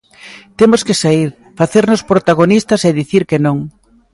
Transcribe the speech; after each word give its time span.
Temos 0.59 0.81
que 0.87 0.99
saír, 1.01 1.29
facernos 1.59 2.01
protagonistas 2.11 2.81
e 2.89 2.97
dicir 2.99 3.23
que 3.29 3.39
non. 3.45 3.57